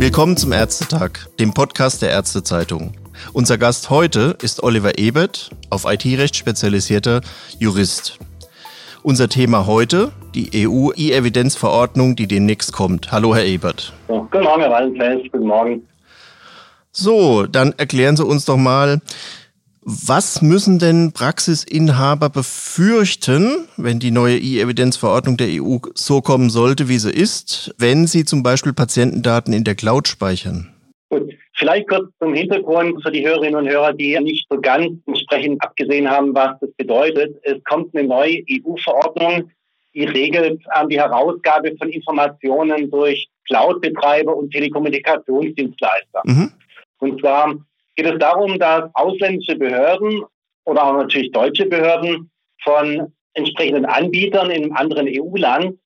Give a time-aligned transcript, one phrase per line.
[0.00, 2.94] Willkommen zum Ärztetag, dem Podcast der Ärztezeitung.
[3.34, 7.20] Unser Gast heute ist Oliver Ebert, auf IT-Recht spezialisierter
[7.58, 8.18] Jurist.
[9.02, 13.12] Unser Thema heute, die EU-E-Evidenzverordnung, die demnächst kommt.
[13.12, 13.92] Hallo, Herr Ebert.
[14.08, 15.22] So, guten Morgen, Herr Wallenfels.
[15.32, 15.86] Guten Morgen.
[16.92, 19.02] So, dann erklären Sie uns doch mal,
[20.06, 26.98] was müssen denn Praxisinhaber befürchten, wenn die neue E-Evidenzverordnung der EU so kommen sollte, wie
[26.98, 30.72] sie ist, wenn sie zum Beispiel Patientendaten in der Cloud speichern?
[31.08, 35.62] Gut, vielleicht kurz zum Hintergrund für die Hörerinnen und Hörer, die nicht so ganz entsprechend
[35.62, 37.36] abgesehen haben, was das bedeutet.
[37.42, 39.50] Es kommt eine neue EU-Verordnung,
[39.92, 46.22] die regelt die Herausgabe von Informationen durch Cloud-Betreiber und Telekommunikationsdienstleister.
[46.24, 46.52] Mhm.
[46.98, 47.56] Und zwar
[47.96, 50.24] geht es darum, dass ausländische Behörden
[50.64, 52.30] oder auch natürlich deutsche Behörden
[52.62, 55.78] von entsprechenden Anbietern in einem anderen EU-Land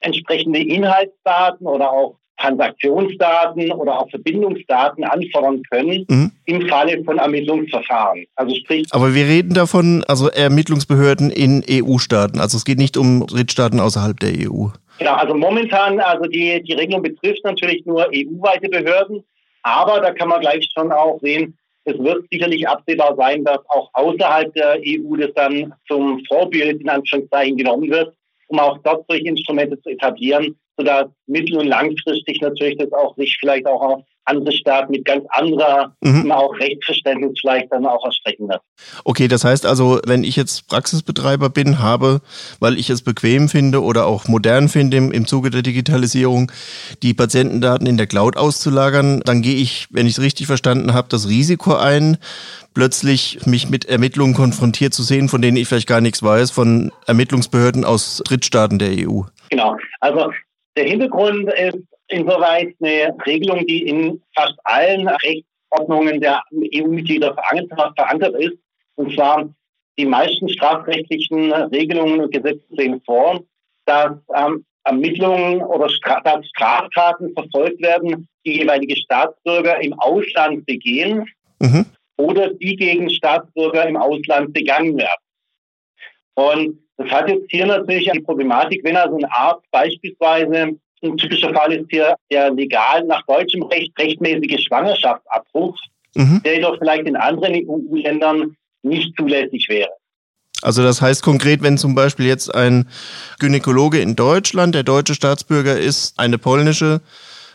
[0.00, 6.32] entsprechende Inhaltsdaten oder auch Transaktionsdaten oder auch Verbindungsdaten anfordern können mhm.
[6.44, 8.26] im Falle von Ermittlungsverfahren.
[8.34, 8.86] Also sprich.
[8.90, 12.38] Aber wir reden davon, also Ermittlungsbehörden in EU-Staaten.
[12.38, 14.66] Also es geht nicht um Drittstaaten außerhalb der EU.
[14.98, 19.24] Genau, also momentan, also die, die Regelung betrifft natürlich nur EU-weite Behörden.
[19.66, 23.90] Aber da kann man gleich schon auch sehen, es wird sicherlich absehbar sein, dass auch
[23.94, 28.14] außerhalb der EU das dann zum Vorbild in Anführungszeichen genommen wird,
[28.46, 33.36] um auch dort solche Instrumente zu etablieren, sodass mittel- und langfristig natürlich das auch sich
[33.40, 36.30] vielleicht auch auf andere Staaten mit ganz anderer, mhm.
[36.30, 38.60] auch Rechtsverständnis vielleicht dann auch erstrecken wird.
[39.04, 42.20] Okay, das heißt also, wenn ich jetzt Praxisbetreiber bin, habe,
[42.58, 46.50] weil ich es bequem finde oder auch modern finde im, im Zuge der Digitalisierung,
[47.02, 51.08] die Patientendaten in der Cloud auszulagern, dann gehe ich, wenn ich es richtig verstanden habe,
[51.08, 52.18] das Risiko ein,
[52.74, 56.90] plötzlich mich mit Ermittlungen konfrontiert zu sehen, von denen ich vielleicht gar nichts weiß, von
[57.06, 59.22] Ermittlungsbehörden aus Drittstaaten der EU.
[59.50, 59.76] Genau.
[60.00, 60.32] Also
[60.76, 68.58] der Hintergrund ist insoweit eine Regelung, die in fast allen Rechtsordnungen der EU-Mitglieder verankert ist.
[68.96, 69.48] Und zwar
[69.98, 73.42] die meisten strafrechtlichen Regelungen und Gesetze sehen vor,
[73.86, 81.26] dass ähm, Ermittlungen oder Stra dass Straftaten verfolgt werden, die jeweilige Staatsbürger im Ausland begehen
[81.60, 81.86] mhm.
[82.16, 85.25] oder die gegen Staatsbürger im Ausland begangen werden.
[86.36, 91.52] Und das hat jetzt hier natürlich eine Problematik, wenn also ein Arzt beispielsweise ein typischer
[91.52, 95.76] Fall ist hier der legal nach deutschem Recht rechtmäßige Schwangerschaftsabbruch,
[96.14, 96.42] mhm.
[96.44, 99.90] der jedoch vielleicht in anderen EU-Ländern nicht zulässig wäre.
[100.62, 102.88] Also das heißt konkret, wenn zum Beispiel jetzt ein
[103.38, 107.02] Gynäkologe in Deutschland, der deutsche Staatsbürger ist, eine polnische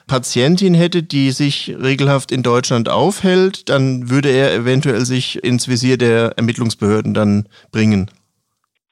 [0.08, 5.98] Patientin hätte, die sich regelhaft in Deutschland aufhält, dann würde er eventuell sich ins Visier
[5.98, 8.12] der Ermittlungsbehörden dann bringen.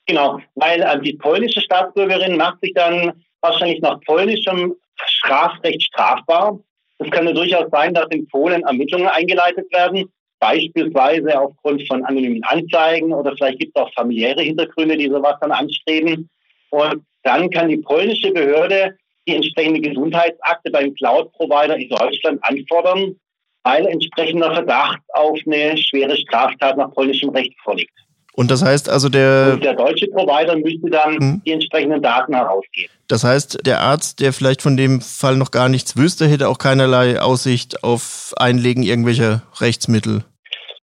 [0.09, 4.73] Genau, weil äh, die polnische Staatsbürgerin macht sich dann wahrscheinlich nach polnischem
[5.05, 6.59] Strafrecht strafbar.
[6.97, 12.43] Es kann ja durchaus sein, dass in Polen Ermittlungen eingeleitet werden, beispielsweise aufgrund von anonymen
[12.43, 16.27] Anzeigen oder vielleicht gibt es auch familiäre Hintergründe, die sowas dann anstreben.
[16.71, 18.97] Und dann kann die polnische Behörde
[19.27, 23.15] die entsprechende Gesundheitsakte beim Cloud-Provider in Deutschland anfordern,
[23.61, 27.93] weil entsprechender Verdacht auf eine schwere Straftat nach polnischem Recht vorliegt.
[28.39, 29.55] Und das heißt also der...
[29.55, 31.41] Und der deutsche Provider müsste dann hm.
[31.45, 32.89] die entsprechenden Daten herausgeben.
[33.09, 36.57] Das heißt, der Arzt, der vielleicht von dem Fall noch gar nichts wüsste, hätte auch
[36.57, 40.23] keinerlei Aussicht auf Einlegen irgendwelcher Rechtsmittel.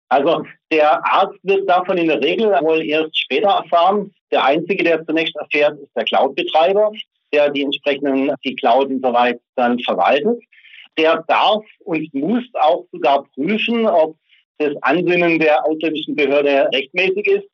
[0.09, 4.11] Also der Arzt wird davon in der Regel wohl erst später erfahren.
[4.31, 6.91] Der Einzige, der zunächst erfährt, ist der Cloud-Betreiber,
[7.35, 10.43] der die entsprechenden, die Cloud insoweit dann verwaltet.
[10.97, 14.17] Der darf und muss auch sogar prüfen, ob
[14.59, 17.49] das Ansinnen der ausländischen Behörde rechtmäßig ist.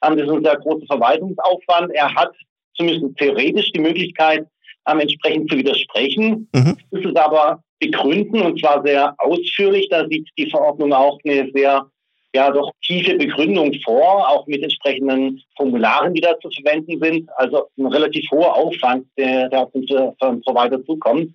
[0.00, 1.92] Das ist ein sehr großer Verwaltungsaufwand.
[1.94, 2.32] Er hat
[2.74, 4.46] zumindest theoretisch die Möglichkeit,
[4.84, 6.48] entsprechend zu widersprechen.
[6.52, 6.76] Mhm.
[6.90, 9.88] Muss es aber begründen und zwar sehr ausführlich.
[9.90, 11.86] Da sieht die Verordnung auch eine sehr
[12.34, 17.28] ja doch tiefe Begründung vor, auch mit entsprechenden Formularen, die da zu verwenden sind.
[17.36, 21.32] Also ein relativ hoher Aufwand, der, der auf den Provider zukommt.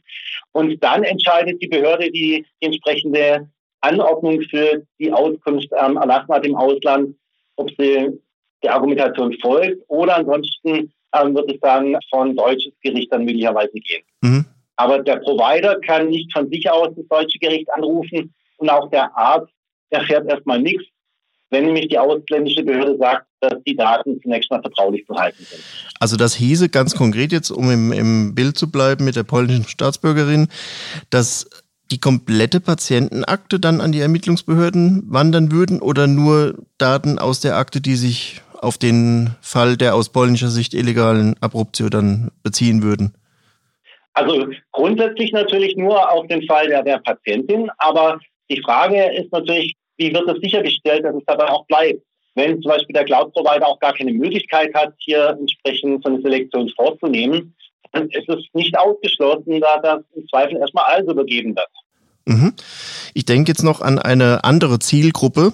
[0.54, 3.48] Und dann entscheidet die Behörde die, die entsprechende
[3.82, 7.16] Anordnung für die Auskunft ähm, erlassen hat im Ausland,
[7.56, 8.20] ob sie
[8.64, 14.04] der Argumentation folgt oder ansonsten ähm, wird es dann von deutsches Gericht dann möglicherweise gehen.
[14.22, 14.46] Mhm.
[14.76, 19.16] Aber der Provider kann nicht von sich aus das deutsche Gericht anrufen und auch der
[19.16, 19.52] Arzt
[19.90, 20.86] erfährt erstmal nichts,
[21.50, 25.64] wenn nämlich die ausländische Behörde sagt, dass die Daten zunächst mal vertraulich zu halten sind.
[26.00, 29.68] Also das hieße ganz konkret jetzt, um im, im Bild zu bleiben mit der polnischen
[29.68, 30.48] Staatsbürgerin,
[31.10, 31.48] dass
[31.92, 37.82] die komplette Patientenakte dann an die Ermittlungsbehörden wandern würden oder nur Daten aus der Akte,
[37.82, 43.14] die sich auf den Fall der aus polnischer Sicht illegalen Abruptio dann beziehen würden?
[44.14, 48.20] Also grundsätzlich natürlich nur auf den Fall der, der Patientin, aber
[48.50, 52.02] die Frage ist natürlich, wie wird es sichergestellt, dass es dabei auch bleibt?
[52.34, 56.70] Wenn zum Beispiel der Cloud-Provider auch gar keine Möglichkeit hat, hier entsprechend so eine Selektion
[56.70, 57.56] vorzunehmen,
[58.06, 61.70] ist es nicht ausgeschlossen, da das im Zweifel erstmal alles übergeben wird.
[62.26, 62.54] Mhm.
[63.14, 65.54] Ich denke jetzt noch an eine andere Zielgruppe.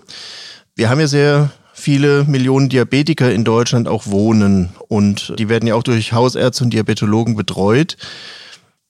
[0.76, 5.76] Wir haben ja sehr viele Millionen Diabetiker in Deutschland auch wohnen und die werden ja
[5.76, 7.98] auch durch Hausärzte und Diabetologen betreut.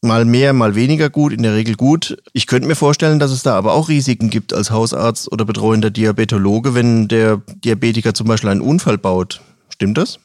[0.01, 2.17] Mal mehr, mal weniger gut, in der Regel gut.
[2.33, 5.91] Ich könnte mir vorstellen, dass es da aber auch Risiken gibt als Hausarzt oder betreuender
[5.91, 9.41] Diabetologe, wenn der Diabetiker zum Beispiel einen Unfall baut.
[9.69, 10.19] Stimmt das?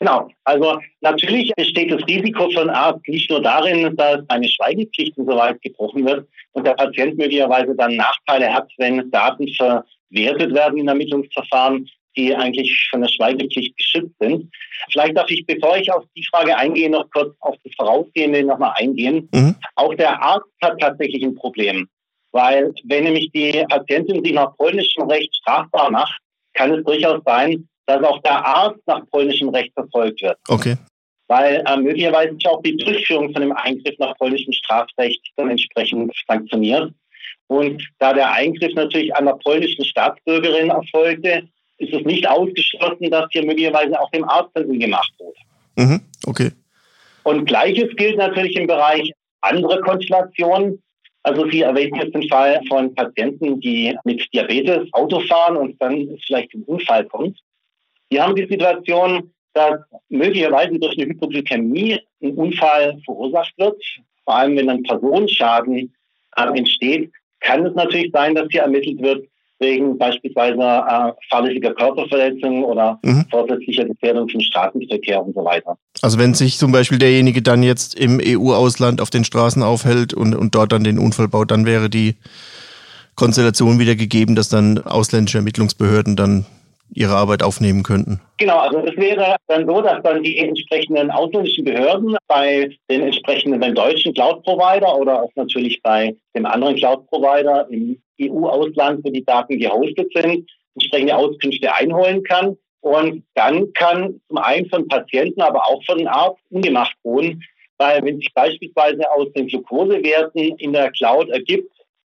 [0.00, 0.28] Genau.
[0.44, 5.36] Also natürlich besteht das Risiko einen Arzt nicht nur darin, dass eine Schweigepflicht und so
[5.36, 10.88] weit gebrochen wird und der Patient möglicherweise dann Nachteile hat, wenn Daten verwertet werden in
[10.88, 14.50] Ermittlungsverfahren, die eigentlich von der Schweigepflicht geschützt sind.
[14.90, 18.74] Vielleicht darf ich, bevor ich auf die Frage eingehe, noch kurz auf das Vorausgehende nochmal
[18.76, 19.28] eingehen.
[19.32, 19.56] Mhm.
[19.74, 21.88] Auch der Arzt hat tatsächlich ein Problem,
[22.32, 26.20] weil wenn nämlich die Patientin sich nach polnischem Recht strafbar macht,
[26.54, 30.38] kann es durchaus sein, dass auch der Arzt nach polnischem Recht verfolgt wird.
[30.48, 30.76] Okay.
[31.26, 36.92] Weil äh, möglicherweise auch die Durchführung von dem Eingriff nach polnischem Strafrecht dann entsprechend sanktioniert.
[37.46, 41.48] Und da der Eingriff natürlich der polnischen Staatsbürgerin erfolgte,
[41.78, 45.38] ist es nicht ausgeschlossen, dass hier möglicherweise auch dem Arzt dann gemacht wurde.
[45.76, 46.50] Mhm, okay.
[47.22, 49.10] Und Gleiches gilt natürlich im Bereich
[49.40, 50.82] andere Konstellationen.
[51.22, 56.18] Also Sie erwähnten jetzt den Fall von Patienten, die mit Diabetes Auto fahren und dann
[56.26, 57.38] vielleicht zum Unfall kommt.
[58.10, 63.82] Die haben die Situation, dass möglicherweise durch eine Hypoglykämie ein Unfall verursacht wird.
[64.24, 65.92] Vor allem, wenn dann Personenschaden
[66.36, 67.10] äh, entsteht,
[67.40, 69.26] kann es natürlich sein, dass hier ermittelt wird,
[69.58, 73.24] wegen beispielsweise äh, fahrlässiger Körperverletzung oder mhm.
[73.30, 75.76] vorsätzlicher Gefährdung vom Straßenverkehr und so weiter.
[76.00, 80.34] Also wenn sich zum Beispiel derjenige dann jetzt im EU-Ausland auf den Straßen aufhält und,
[80.34, 82.16] und dort dann den Unfall baut, dann wäre die
[83.16, 86.46] Konstellation wieder gegeben, dass dann ausländische Ermittlungsbehörden dann
[86.94, 88.20] ihre Arbeit aufnehmen könnten.
[88.38, 93.60] Genau, also es wäre dann so, dass dann die entsprechenden ausländischen Behörden bei den entsprechenden
[93.60, 99.58] beim deutschen Cloud-Provider oder auch natürlich bei dem anderen Cloud-Provider im EU-Ausland, wo die Daten
[99.58, 102.56] gehostet sind, entsprechende Auskünfte einholen kann.
[102.80, 107.42] Und dann kann zum einen von Patienten, aber auch von Arzt ungemacht wohnen,
[107.76, 111.72] weil wenn sich beispielsweise aus den Glukosewerten in der Cloud ergibt,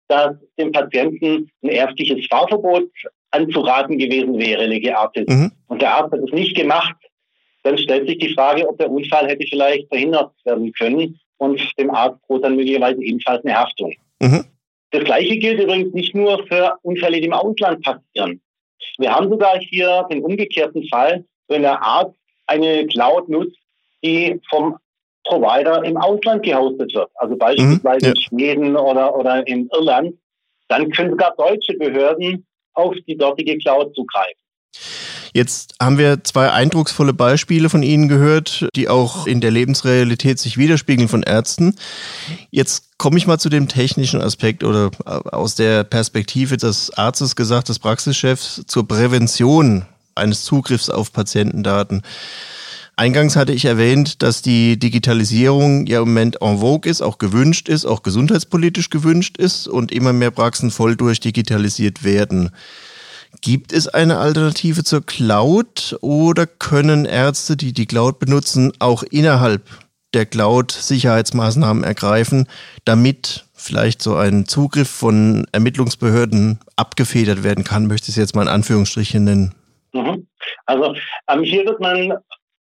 [0.09, 2.91] dass dem Patienten ein ärztliches Fahrverbot
[3.31, 5.53] anzuraten gewesen wäre, Lege Artis, mhm.
[5.67, 6.97] und der Arzt hat es nicht gemacht,
[7.63, 11.91] dann stellt sich die Frage, ob der Unfall hätte vielleicht verhindert werden können und dem
[11.91, 13.95] Arzt droht dann möglicherweise ebenfalls eine Haftung.
[14.21, 14.45] Mhm.
[14.91, 18.41] Das Gleiche gilt übrigens nicht nur für Unfälle, die im Ausland passieren.
[18.99, 22.17] Wir haben sogar hier den umgekehrten Fall, wenn der Arzt
[22.47, 23.59] eine Cloud nutzt,
[24.03, 24.79] die vom
[25.25, 28.09] Provider im Ausland gehostet wird, also beispielsweise mhm, ja.
[28.11, 30.15] in Schweden oder, oder in Irland,
[30.69, 32.47] dann können sogar deutsche Behörden
[32.79, 34.41] auf die dortige Cloud zugreifen.
[35.35, 40.57] Jetzt haben wir zwei eindrucksvolle Beispiele von Ihnen gehört, die auch in der Lebensrealität sich
[40.57, 41.77] widerspiegeln von Ärzten.
[42.51, 47.69] Jetzt komme ich mal zu dem technischen Aspekt oder aus der Perspektive des Arztes gesagt,
[47.69, 49.85] des Praxischefs zur Prävention
[50.15, 52.03] eines Zugriffs auf Patientendaten.
[52.99, 57.69] Eingangs hatte ich erwähnt, dass die Digitalisierung ja im Moment en vogue ist, auch gewünscht
[57.69, 62.50] ist, auch gesundheitspolitisch gewünscht ist und immer mehr Praxen voll durch digitalisiert werden.
[63.40, 69.62] Gibt es eine Alternative zur Cloud oder können Ärzte, die die Cloud benutzen, auch innerhalb
[70.12, 72.49] der Cloud Sicherheitsmaßnahmen ergreifen,
[72.85, 78.43] damit vielleicht so ein Zugriff von Ermittlungsbehörden abgefedert werden kann, möchte ich es jetzt mal
[78.43, 79.55] in Anführungsstrichen nennen?
[79.93, 80.26] Mhm.
[80.67, 80.97] Also
[81.28, 82.19] ähm, hier wird man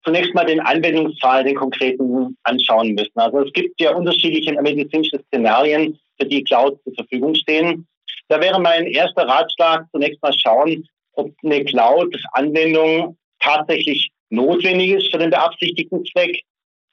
[0.06, 3.18] zunächst mal den Anwendungsfall, den konkreten anschauen müssen.
[3.18, 7.88] Also es gibt ja unterschiedliche medizinische Szenarien, für die Cloud zur Verfügung stehen.
[8.28, 15.18] Da wäre mein erster Ratschlag zunächst mal schauen, ob eine Cloud-Anwendung tatsächlich notwendig ist für
[15.18, 16.42] den beabsichtigten Zweck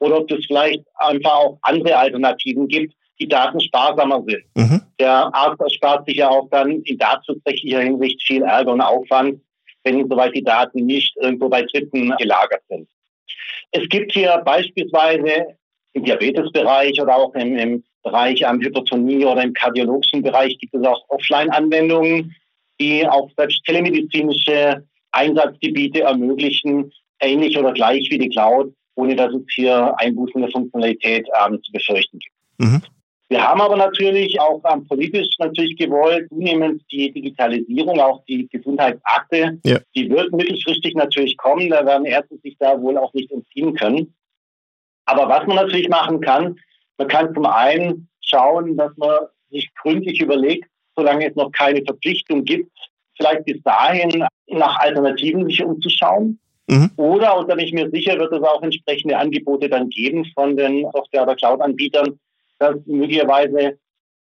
[0.00, 4.44] oder ob es vielleicht einfach auch andere Alternativen gibt, die datensparsamer sind.
[4.54, 4.82] Mhm.
[4.98, 9.40] Der Arzt erspart sich ja auch dann in datenschutzrechtlicher Hinsicht viel Ärger und Aufwand,
[9.84, 12.88] wenn soweit die Daten nicht irgendwo bei Dritten gelagert sind.
[13.72, 15.56] Es gibt hier beispielsweise
[15.94, 20.84] im Diabetesbereich oder auch im, im Bereich ähm, Hypertonie oder im kardiologischen Bereich gibt es
[20.84, 22.34] auch Offline-Anwendungen,
[22.80, 29.42] die auch selbst telemedizinische Einsatzgebiete ermöglichen, ähnlich oder gleich wie die Cloud, ohne dass es
[29.54, 32.34] hier Einbußen der Funktionalität ähm, zu befürchten gibt.
[32.58, 32.82] Mhm.
[33.32, 39.58] Wir haben aber natürlich auch ähm, politisch natürlich gewollt, zunehmend die Digitalisierung, auch die Gesundheitsakte,
[39.64, 39.78] ja.
[39.96, 41.70] die wird mittelfristig natürlich kommen.
[41.70, 44.14] Da werden Ärzte sich da wohl auch nicht entziehen können.
[45.06, 46.56] Aber was man natürlich machen kann,
[46.98, 49.16] Man kann zum einen schauen, dass man
[49.50, 52.70] sich gründlich überlegt, solange es noch keine Verpflichtung gibt,
[53.16, 56.38] vielleicht bis dahin nach Alternativen sich umzuschauen.
[56.68, 56.90] Mhm.
[56.96, 60.56] Oder, und da bin ich mir sicher, wird es auch entsprechende Angebote dann geben von
[60.56, 62.18] den Software- oder Cloud-Anbietern,
[62.62, 63.78] dass möglicherweise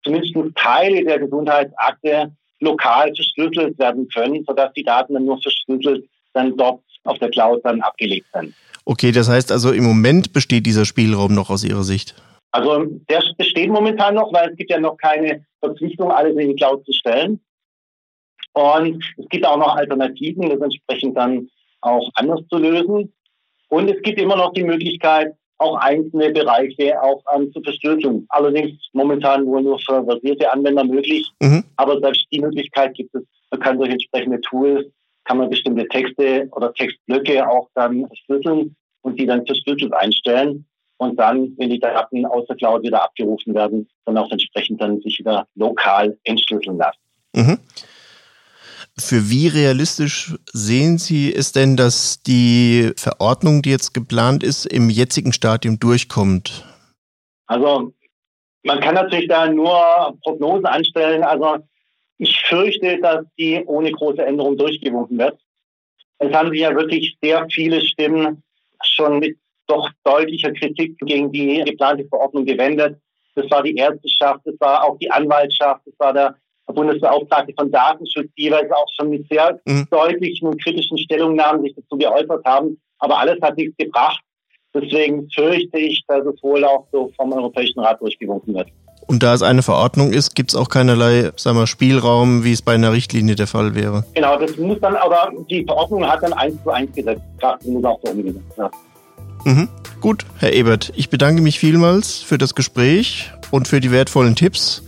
[0.03, 6.55] zumindest Teile der Gesundheitsakte lokal verschlüsselt werden können, sodass die Daten dann nur verschlüsselt dann
[6.57, 8.53] dort auf der Cloud dann abgelegt sind.
[8.83, 12.15] Okay, das heißt also im Moment besteht dieser Spielraum noch aus Ihrer Sicht?
[12.51, 16.55] Also der besteht momentan noch, weil es gibt ja noch keine Verpflichtung, alles in die
[16.55, 17.39] Cloud zu stellen.
[18.53, 21.49] Und es gibt auch noch Alternativen, das entsprechend dann
[21.81, 23.13] auch anders zu lösen.
[23.69, 28.25] Und es gibt immer noch die Möglichkeit, auch einzelne Bereiche auch ähm, zu verschlüsseln.
[28.29, 31.29] Allerdings momentan wohl nur für versierte Anwender möglich.
[31.41, 31.63] Mhm.
[31.77, 33.23] Aber selbst die Möglichkeit gibt es.
[33.51, 34.85] Man kann durch entsprechende Tools,
[35.23, 40.65] kann man bestimmte Texte oder Textblöcke auch dann verschlüsseln und die dann verschlüsselt einstellen.
[40.97, 45.01] Und dann, wenn die Daten aus der Cloud wieder abgerufen werden, dann auch entsprechend dann
[45.01, 46.99] sich wieder lokal entschlüsseln lassen.
[47.35, 47.59] Mhm.
[48.97, 54.89] Für wie realistisch sehen Sie es denn, dass die Verordnung, die jetzt geplant ist, im
[54.89, 56.63] jetzigen Stadium durchkommt?
[57.47, 57.93] Also
[58.63, 61.23] man kann natürlich da nur Prognosen anstellen.
[61.23, 61.57] Also
[62.17, 65.37] ich fürchte, dass die ohne große Änderung durchgewunken wird.
[66.19, 68.43] Es haben sich ja wirklich sehr viele Stimmen
[68.81, 69.37] schon mit
[69.67, 72.99] doch deutlicher Kritik gegen die geplante Verordnung gewendet.
[73.35, 76.35] Das war die Ärzteschaft, das war auch die Anwaltschaft, das war der
[76.75, 79.87] Bundesbeauftragte von Datenschutz, jeweils auch schon mit sehr mhm.
[79.89, 82.79] deutlichen und kritischen Stellungnahmen sich dazu geäußert haben.
[82.99, 84.21] Aber alles hat nichts gebracht.
[84.73, 88.67] Deswegen fürchte ich, dass es wohl auch so vom Europäischen Rat durchgewunken wird.
[89.07, 92.61] Und da es eine Verordnung ist, gibt es auch keinerlei sagen wir, Spielraum, wie es
[92.61, 94.03] bei einer Richtlinie der Fall wäre.
[94.13, 97.21] Genau, das muss dann, aber die Verordnung hat dann eins zu eins gesetzt.
[97.39, 98.73] Das muss auch so umgesetzt werden.
[99.45, 99.69] Mhm.
[100.01, 104.83] Gut, Herr Ebert, ich bedanke mich vielmals für das Gespräch und für die wertvollen Tipps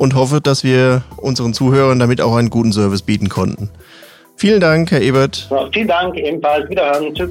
[0.00, 3.68] und hoffe, dass wir unseren Zuhörern damit auch einen guten Service bieten konnten.
[4.34, 5.46] Vielen Dank, Herr Ebert.
[5.50, 6.70] Ja, vielen Dank, ebenfalls.
[6.70, 7.14] Wiederhören.
[7.14, 7.30] Tschüss.